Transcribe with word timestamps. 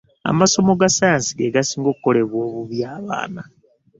Amasomo 0.31 0.71
ga 0.79 0.87
sayansi 0.95 1.31
ge 1.37 1.53
gasinga 1.55 1.87
okukolebwa 1.93 2.37
obubi 2.47 2.77
abaana. 2.95 3.41